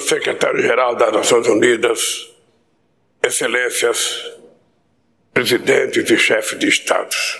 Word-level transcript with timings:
senhor 0.00 0.02
secretário-geral 0.02 0.96
das 0.96 1.12
Nações 1.12 1.46
Unidas, 1.46 2.28
excelências, 3.22 4.32
presidentes 5.32 6.10
e 6.10 6.18
chefes 6.18 6.58
de 6.58 6.68
estados. 6.68 7.38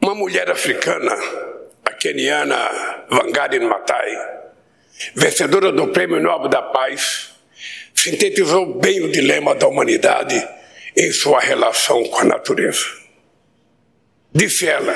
Uma 0.00 0.14
mulher 0.14 0.50
africana, 0.50 1.14
a 1.84 1.92
keniana 1.92 3.06
Wangari 3.10 3.60
Maathai, 3.60 4.16
vencedora 5.14 5.70
do 5.72 5.88
Prêmio 5.88 6.20
Nobel 6.20 6.48
da 6.48 6.62
Paz, 6.62 7.34
sintetizou 7.94 8.78
bem 8.78 9.02
o 9.02 9.10
dilema 9.10 9.54
da 9.54 9.66
humanidade 9.66 10.46
em 10.96 11.12
sua 11.12 11.40
relação 11.40 12.04
com 12.04 12.20
a 12.20 12.24
natureza. 12.24 12.86
Disse 14.32 14.66
ela: 14.66 14.94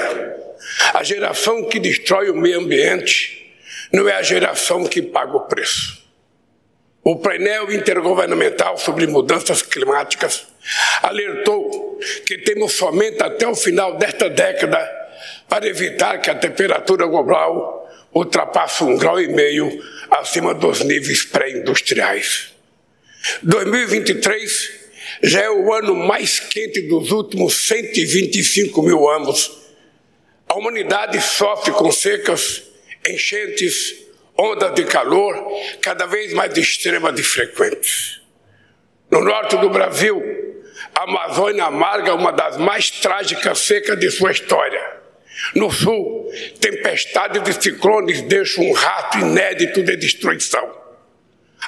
a 0.95 1.03
geração 1.03 1.69
que 1.69 1.79
destrói 1.79 2.31
o 2.31 2.37
meio 2.37 2.61
ambiente 2.61 3.55
não 3.93 4.09
é 4.09 4.15
a 4.15 4.23
geração 4.23 4.85
que 4.85 5.03
paga 5.03 5.37
o 5.37 5.47
preço. 5.47 6.02
O 7.05 7.17
painel 7.17 7.73
intergovernamental 7.73 8.79
sobre 8.79 9.09
mudanças 9.09 9.61
climáticas 9.61 10.47
alertou 11.03 11.99
que 12.25 12.39
temos 12.39 12.75
somente 12.75 13.21
até 13.21 13.47
o 13.47 13.57
final 13.57 13.99
desta 13.99 14.31
década 14.31 14.79
para 15.49 15.67
evitar 15.67 16.21
que 16.21 16.31
a 16.31 16.35
temperatura 16.35 17.07
global 17.07 17.91
ultrapasse 18.15 18.85
um 18.85 18.97
grau 18.97 19.21
e 19.21 19.27
meio 19.27 19.83
acima 20.11 20.55
dos 20.55 20.85
níveis 20.85 21.25
pré-industriais. 21.25 22.53
2023 23.43 24.71
já 25.25 25.43
é 25.43 25.51
o 25.51 25.73
ano 25.73 25.97
mais 25.97 26.39
quente 26.39 26.83
dos 26.83 27.11
últimos 27.11 27.67
125 27.67 28.81
mil 28.81 29.09
anos. 29.09 29.51
A 30.49 30.55
humanidade 30.55 31.21
sofre 31.21 31.73
com 31.73 31.91
secas, 31.91 32.63
enchentes, 33.09 34.02
ondas 34.43 34.75
de 34.75 34.85
calor 34.85 35.35
cada 35.81 36.07
vez 36.07 36.33
mais 36.33 36.57
extremas 36.57 37.19
e 37.19 37.23
frequentes. 37.23 38.21
No 39.11 39.21
norte 39.21 39.57
do 39.57 39.71
Brasil, 39.71 40.21
a 40.95 41.05
Amazônia 41.05 41.65
amarga 41.65 42.15
uma 42.15 42.33
das 42.33 42.57
mais 42.57 42.91
trágicas 42.91 43.61
secas 43.61 43.99
de 43.99 44.11
sua 44.11 44.33
história. 44.33 45.03
No 45.55 45.71
sul, 45.71 46.31
tempestades 46.61 47.57
e 47.57 47.63
ciclones 47.63 48.23
deixam 48.23 48.65
um 48.65 48.73
rastro 48.73 49.21
inédito 49.21 49.83
de 49.83 49.97
destruição. 49.97 50.83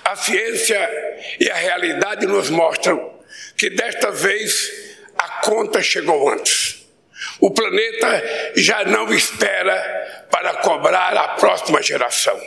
A 0.04 0.16
ciência 0.16 0.90
e 1.38 1.48
a 1.48 1.54
realidade 1.54 2.26
nos 2.26 2.50
mostram 2.50 3.14
que 3.56 3.70
desta 3.70 4.10
vez 4.10 4.98
a 5.16 5.28
conta 5.42 5.82
chegou 5.82 6.28
antes. 6.28 6.86
O 7.40 7.50
planeta 7.50 8.52
já 8.56 8.84
não 8.84 9.12
espera 9.12 10.26
para 10.30 10.54
cobrar 10.56 11.16
a 11.16 11.28
próxima 11.28 11.80
geração. 11.80 12.38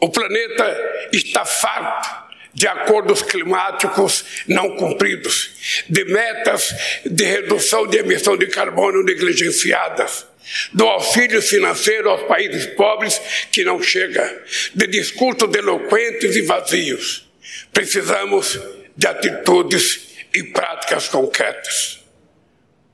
O 0.00 0.08
planeta 0.08 1.08
está 1.12 1.44
farto 1.44 2.28
de 2.54 2.66
acordos 2.66 3.22
climáticos 3.22 4.24
não 4.46 4.76
cumpridos, 4.76 5.84
de 5.88 6.04
metas 6.04 6.74
de 7.04 7.24
redução 7.24 7.86
de 7.86 7.98
emissão 7.98 8.36
de 8.36 8.46
carbono 8.46 9.02
negligenciadas, 9.02 10.26
do 10.72 10.86
auxílio 10.86 11.42
financeiro 11.42 12.10
aos 12.10 12.22
países 12.22 12.66
pobres 12.66 13.20
que 13.52 13.64
não 13.64 13.82
chega, 13.82 14.42
de 14.74 14.86
discursos 14.86 15.54
eloquentes 15.54 16.36
e 16.36 16.42
vazios. 16.42 17.28
Precisamos 17.72 18.58
de 18.96 19.06
atitudes 19.06 20.08
e 20.34 20.42
práticas 20.44 21.08
concretas. 21.08 22.00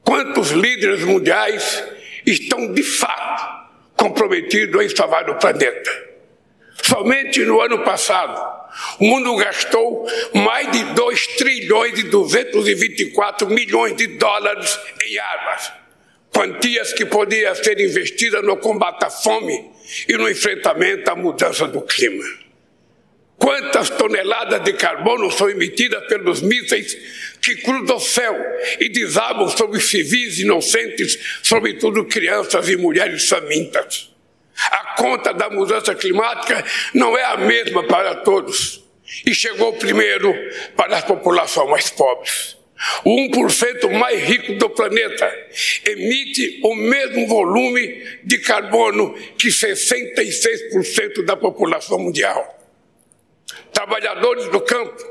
Quantos 0.02 0.50
líderes 0.50 1.00
mundiais 1.00 1.84
estão 2.27 2.72
de 2.72 2.82
fato 2.82 3.70
comprometidos 3.97 4.84
em 4.84 4.94
salvar 4.94 5.28
o 5.30 5.36
planeta? 5.36 6.13
Somente 6.86 7.42
no 7.46 7.62
ano 7.62 7.82
passado, 7.82 8.38
o 9.00 9.04
mundo 9.06 9.34
gastou 9.36 10.06
mais 10.34 10.70
de 10.70 10.84
2 10.92 11.26
trilhões 11.38 11.98
e 11.98 12.02
224 12.02 13.48
milhões 13.48 13.96
de 13.96 14.06
dólares 14.06 14.78
em 15.02 15.16
armas, 15.16 15.72
quantias 16.30 16.92
que 16.92 17.06
podiam 17.06 17.54
ser 17.54 17.81
investidas 17.81 18.44
no 18.44 18.59
combate 18.59 19.03
à 19.03 19.09
fome 19.09 19.70
e 20.06 20.12
no 20.12 20.28
enfrentamento 20.28 21.10
à 21.10 21.16
mudança 21.16 21.66
do 21.66 21.81
clima. 21.81 22.22
Quantas 23.38 23.88
toneladas 23.88 24.62
de 24.62 24.75
carbono 24.75 25.30
são 25.30 25.48
emitidas 25.48 26.06
pelos 26.06 26.42
mísseis 26.42 26.94
que 27.41 27.56
cruzam 27.56 27.97
o 27.97 28.00
céu 28.00 28.36
e 28.78 28.91
desabam 28.91 29.48
sobre 29.48 29.80
civis 29.80 30.38
inocentes, 30.38 31.41
sobretudo 31.42 32.04
crianças 32.04 32.69
e 32.69 32.76
mulheres 32.76 33.26
famintas? 33.26 34.13
A 34.70 34.94
conta 34.97 35.32
da 35.32 35.50
mudança 35.50 35.94
climática 35.94 36.64
não 36.92 37.16
é 37.16 37.25
a 37.25 37.36
mesma 37.36 37.84
para 37.84 38.16
todos. 38.16 38.82
E 39.26 39.34
chegou 39.34 39.72
primeiro 39.75 40.34
para 40.76 40.97
as 40.97 41.04
populações 41.04 41.69
mais 41.70 41.91
pobres. 41.91 42.56
O 43.04 43.10
1% 43.10 43.91
mais 43.98 44.20
rico 44.22 44.54
do 44.54 44.69
planeta 44.69 45.32
emite 45.86 46.60
o 46.62 46.74
mesmo 46.74 47.26
volume 47.26 48.19
de 48.24 48.38
carbono 48.38 49.14
que 49.38 49.48
66% 49.48 51.24
da 51.24 51.36
população 51.36 51.98
mundial. 51.98 52.50
Trabalhadores 53.72 54.48
do 54.48 54.60
campo 54.60 55.03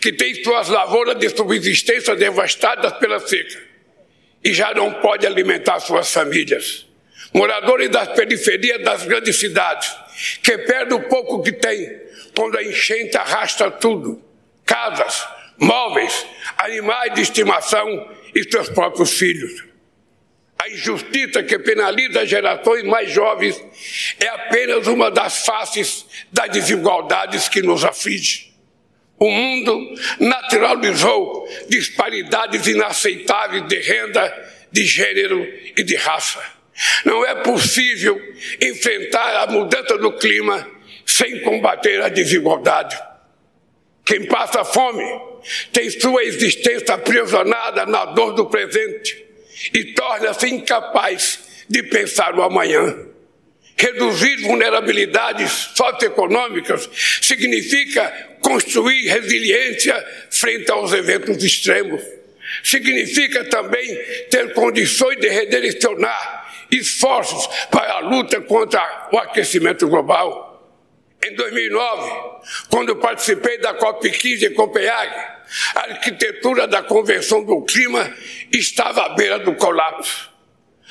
que 0.00 0.12
têm 0.12 0.42
suas 0.42 0.68
lavouras 0.68 1.18
de 1.18 1.28
subsistência 1.28 2.16
devastadas 2.16 2.92
pela 2.94 3.20
seca 3.20 3.62
e 4.42 4.52
já 4.52 4.74
não 4.74 4.94
podem 4.94 5.28
alimentar 5.28 5.80
suas 5.80 6.12
famílias 6.12 6.86
moradores 7.32 7.88
das 7.88 8.08
periferias 8.08 8.82
das 8.82 9.04
grandes 9.04 9.38
cidades, 9.38 9.94
que 10.42 10.58
perdem 10.58 10.98
o 10.98 11.08
pouco 11.08 11.42
que 11.42 11.52
têm 11.52 12.00
quando 12.34 12.58
a 12.58 12.62
enchente 12.62 13.16
arrasta 13.16 13.70
tudo: 13.70 14.22
casas, 14.64 15.26
móveis, 15.58 16.26
animais 16.56 17.14
de 17.14 17.22
estimação 17.22 18.08
e 18.34 18.42
seus 18.44 18.68
próprios 18.68 19.12
filhos. 19.12 19.64
A 20.58 20.68
injustiça 20.68 21.42
que 21.42 21.58
penaliza 21.58 22.26
gerações 22.26 22.84
mais 22.84 23.10
jovens 23.10 23.58
é 24.18 24.28
apenas 24.28 24.86
uma 24.86 25.10
das 25.10 25.46
faces 25.46 26.04
das 26.30 26.50
desigualdades 26.50 27.48
que 27.48 27.62
nos 27.62 27.82
aflige. 27.82 28.52
O 29.18 29.30
mundo 29.30 29.94
naturalizou 30.18 31.48
disparidades 31.68 32.66
inaceitáveis 32.66 33.66
de 33.68 33.78
renda, 33.78 34.50
de 34.70 34.84
gênero 34.84 35.46
e 35.76 35.82
de 35.82 35.96
raça. 35.96 36.59
Não 37.04 37.24
é 37.26 37.34
possível 37.36 38.20
enfrentar 38.60 39.42
a 39.42 39.46
mudança 39.46 39.98
do 39.98 40.12
clima 40.12 40.66
sem 41.06 41.40
combater 41.40 42.00
a 42.02 42.08
desigualdade. 42.08 42.98
Quem 44.04 44.26
passa 44.26 44.64
fome 44.64 45.04
tem 45.72 45.90
sua 45.90 46.24
existência 46.24 46.94
aprisionada 46.94 47.86
na 47.86 48.06
dor 48.06 48.32
do 48.32 48.46
presente 48.46 49.24
e 49.74 49.92
torna-se 49.92 50.48
incapaz 50.48 51.64
de 51.68 51.82
pensar 51.82 52.34
o 52.34 52.42
amanhã. 52.42 53.06
Reduzir 53.76 54.42
vulnerabilidades 54.42 55.70
socioeconômicas 55.74 56.88
significa 57.22 58.10
construir 58.40 59.06
resiliência 59.06 59.94
frente 60.30 60.70
aos 60.70 60.92
eventos 60.92 61.42
extremos. 61.42 62.02
Significa 62.62 63.44
também 63.44 63.96
ter 64.28 64.52
condições 64.52 65.18
de 65.18 65.28
redirecionar 65.28 66.39
esforços 66.70 67.46
para 67.70 67.94
a 67.94 67.98
luta 68.00 68.40
contra 68.40 69.08
o 69.12 69.18
aquecimento 69.18 69.88
global. 69.88 70.48
Em 71.22 71.34
2009, 71.34 72.12
quando 72.70 72.96
participei 72.96 73.58
da 73.58 73.74
COP15 73.74 74.50
em 74.50 74.54
Copenhague, 74.54 75.14
a 75.74 75.80
arquitetura 75.80 76.66
da 76.66 76.82
Convenção 76.82 77.44
do 77.44 77.62
Clima 77.64 78.14
estava 78.52 79.04
à 79.04 79.08
beira 79.10 79.38
do 79.38 79.54
colapso. 79.54 80.30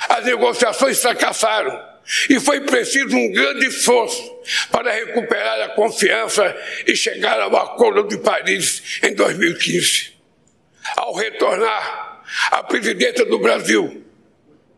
As 0.08 0.26
negociações 0.26 1.02
fracassaram 1.02 1.90
e 2.30 2.40
foi 2.40 2.62
preciso 2.62 3.16
um 3.16 3.32
grande 3.32 3.68
esforço 3.68 4.40
para 4.72 4.92
recuperar 4.92 5.62
a 5.62 5.70
confiança 5.70 6.56
e 6.86 6.96
chegar 6.96 7.40
ao 7.40 7.56
Acordo 7.56 8.08
de 8.08 8.18
Paris 8.18 9.00
em 9.04 9.14
2015. 9.14 10.14
Ao 10.96 11.14
retornar 11.14 12.24
à 12.52 12.64
presidência 12.64 13.26
do 13.26 13.40
Brasil, 13.40 14.04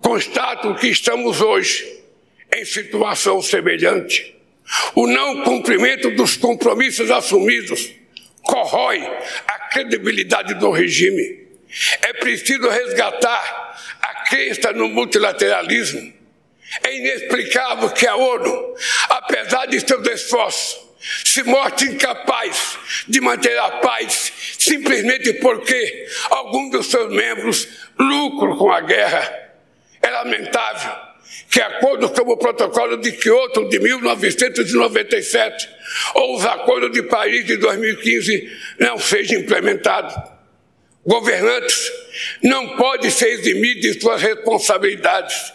constato 0.02 0.76
que 0.76 0.88
estamos 0.88 1.40
hoje 1.40 2.02
em 2.54 2.66
situação 2.66 3.42
semelhante. 3.42 4.36
O 4.96 5.08
não 5.08 5.44
cumprimento 5.44 6.12
dos 6.12 6.36
compromissos 6.36 7.10
assumidos 7.12 7.92
corrói 8.42 9.02
a 9.48 9.60
credibilidade 9.70 10.56
do 10.56 10.72
regime. 10.72 11.48
É 12.02 12.14
preciso 12.14 12.68
resgatar 12.68 13.78
a 14.02 14.16
crença 14.30 14.74
no 14.74 14.90
multilateralismo. 14.90 16.14
É 16.84 16.98
inexplicável 16.98 17.90
que 17.90 18.08
a 18.08 18.16
ONU, 18.16 18.76
apesar 19.10 19.66
de 19.68 19.80
seus 19.80 20.08
esforços, 20.08 20.80
se 21.26 21.44
mostre 21.44 21.90
incapaz 21.90 22.78
de 23.08 23.20
manter 23.20 23.58
a 23.58 23.72
paz 23.80 24.32
simplesmente 24.58 25.34
porque 25.34 26.08
alguns 26.30 26.72
dos 26.72 26.88
seus 26.88 27.12
membros 27.12 27.68
lucram 27.98 28.56
com 28.58 28.72
a 28.72 28.82
guerra 28.82 29.51
é 30.12 30.14
lamentável 30.14 31.12
que, 31.50 31.60
de 31.60 31.62
acordo 31.62 32.10
com 32.10 32.32
o 32.32 32.38
protocolo 32.38 32.98
de 32.98 33.12
Kyoto 33.14 33.68
de 33.70 33.80
1997 33.80 35.70
ou 36.16 36.36
os 36.36 36.46
acordos 36.46 36.92
de 36.92 37.04
Paris 37.04 37.46
de 37.46 37.58
2015, 37.58 38.52
não 38.80 38.98
seja 38.98 39.36
implementado. 39.36 40.14
Governantes 41.06 41.92
não 42.44 42.76
podem 42.76 43.10
ser 43.10 43.30
eximidos 43.30 43.82
de 43.82 44.02
suas 44.02 44.22
responsabilidades. 44.22 45.54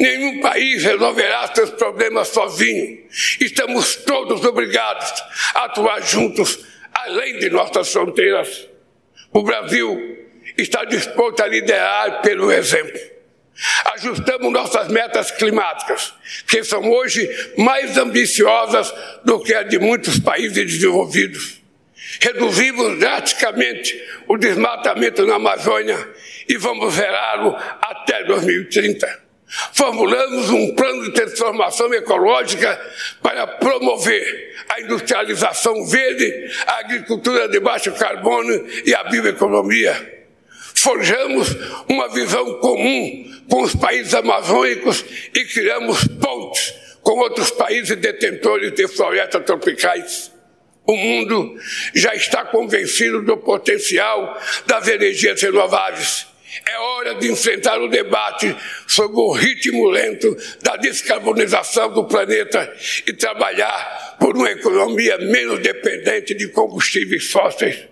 Nenhum 0.00 0.40
país 0.40 0.82
resolverá 0.82 1.52
seus 1.54 1.70
problemas 1.70 2.28
sozinho. 2.28 3.06
Estamos 3.40 3.96
todos 3.96 4.44
obrigados 4.44 5.22
a 5.54 5.66
atuar 5.66 6.02
juntos, 6.02 6.64
além 6.92 7.38
de 7.38 7.50
nossas 7.50 7.92
fronteiras. 7.92 8.66
O 9.32 9.42
Brasil 9.42 10.18
está 10.56 10.84
disposto 10.84 11.42
a 11.42 11.46
liderar 11.46 12.22
pelo 12.22 12.50
exemplo. 12.50 13.17
Ajustamos 13.94 14.52
nossas 14.52 14.88
metas 14.88 15.30
climáticas, 15.32 16.14
que 16.46 16.62
são 16.62 16.88
hoje 16.88 17.28
mais 17.56 17.96
ambiciosas 17.98 18.92
do 19.24 19.40
que 19.40 19.54
a 19.54 19.62
de 19.62 19.78
muitos 19.78 20.20
países 20.20 20.54
desenvolvidos. 20.54 21.60
Reduzimos 22.20 22.98
drasticamente 22.98 24.00
o 24.26 24.36
desmatamento 24.36 25.26
na 25.26 25.36
Amazônia 25.36 25.96
e 26.48 26.56
vamos 26.56 26.94
zerá-lo 26.94 27.54
até 27.80 28.24
2030. 28.24 29.28
Formulamos 29.72 30.50
um 30.50 30.74
plano 30.74 31.04
de 31.04 31.12
transformação 31.12 31.92
ecológica 31.94 32.78
para 33.22 33.46
promover 33.46 34.54
a 34.68 34.80
industrialização 34.80 35.86
verde, 35.86 36.50
a 36.66 36.80
agricultura 36.80 37.48
de 37.48 37.58
baixo 37.58 37.92
carbono 37.92 38.66
e 38.84 38.94
a 38.94 39.04
bioeconomia. 39.04 40.17
Forjamos 40.80 41.48
uma 41.88 42.08
visão 42.08 42.54
comum 42.60 43.42
com 43.50 43.62
os 43.62 43.74
países 43.74 44.14
amazônicos 44.14 45.04
e 45.34 45.44
criamos 45.44 46.06
pontes 46.20 46.74
com 47.02 47.18
outros 47.18 47.50
países 47.50 47.96
detentores 47.96 48.72
de 48.74 48.86
florestas 48.88 49.44
tropicais. 49.44 50.32
O 50.86 50.96
mundo 50.96 51.56
já 51.94 52.14
está 52.14 52.44
convencido 52.44 53.22
do 53.22 53.36
potencial 53.36 54.38
das 54.66 54.88
energias 54.88 55.40
renováveis 55.42 56.26
é 56.64 56.78
hora 56.78 57.14
de 57.16 57.30
enfrentar 57.30 57.80
o 57.80 57.88
debate 57.88 58.56
sobre 58.86 59.18
o 59.18 59.32
ritmo 59.32 59.88
lento 59.88 60.34
da 60.62 60.76
descarbonização 60.76 61.92
do 61.92 62.04
planeta 62.04 62.72
e 63.06 63.12
trabalhar 63.12 64.16
por 64.18 64.36
uma 64.36 64.50
economia 64.50 65.18
menos 65.18 65.60
dependente 65.60 66.34
de 66.34 66.48
combustíveis 66.48 67.30
fósseis. 67.30 67.86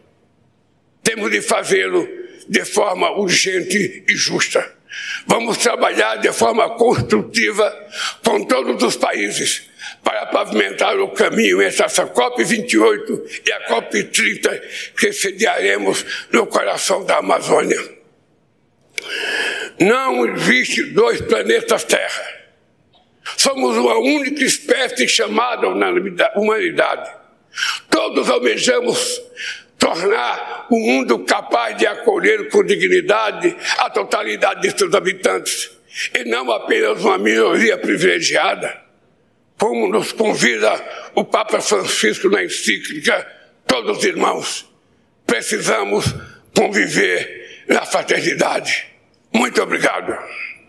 Temos 1.02 1.30
de 1.30 1.40
fazê-lo 1.42 2.08
de 2.48 2.64
forma 2.64 3.10
urgente 3.18 4.04
e 4.08 4.14
justa. 4.14 4.76
Vamos 5.26 5.58
trabalhar 5.58 6.16
de 6.16 6.32
forma 6.32 6.70
construtiva 6.76 7.70
com 8.24 8.44
todos 8.44 8.82
os 8.82 8.96
países 8.96 9.68
para 10.02 10.26
pavimentar 10.26 10.98
o 10.98 11.08
caminho 11.08 11.60
entre 11.62 11.84
essa 11.84 12.06
COP28 12.06 13.42
e 13.46 13.52
a 13.52 13.68
COP30 13.68 14.62
que 14.98 15.12
sediaremos 15.12 16.04
no 16.32 16.46
coração 16.46 17.04
da 17.04 17.18
Amazônia. 17.18 17.78
Não 19.78 20.26
existe 20.26 20.82
dois 20.84 21.20
planetas 21.20 21.84
Terra. 21.84 22.36
Somos 23.36 23.76
uma 23.76 23.98
única 23.98 24.44
espécie 24.44 25.08
chamada 25.08 25.68
humanidade. 25.68 27.10
Todos 27.90 28.30
almejamos 28.30 29.20
tornar 29.78 30.66
o 30.70 30.78
mundo 30.78 31.18
capaz 31.20 31.76
de 31.76 31.86
acolher 31.86 32.48
com 32.50 32.64
dignidade 32.64 33.56
a 33.78 33.90
totalidade 33.90 34.62
de 34.62 34.78
seus 34.78 34.94
habitantes, 34.94 35.70
e 36.14 36.24
não 36.24 36.50
apenas 36.50 37.04
uma 37.04 37.18
minoria 37.18 37.78
privilegiada, 37.78 38.82
como 39.58 39.88
nos 39.88 40.12
convida 40.12 40.72
o 41.14 41.24
Papa 41.24 41.60
Francisco 41.60 42.28
na 42.28 42.44
encíclica 42.44 43.36
Todos 43.66 44.04
irmãos, 44.04 44.64
precisamos 45.26 46.06
conviver 46.56 47.64
na 47.66 47.84
fraternidade. 47.84 48.86
Muito 49.34 49.60
obrigado. 49.60 50.16